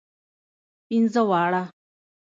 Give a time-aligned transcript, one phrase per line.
[0.87, 1.61] پنځه واړه.